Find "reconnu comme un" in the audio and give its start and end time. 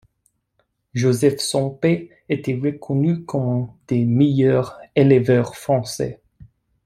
2.59-3.69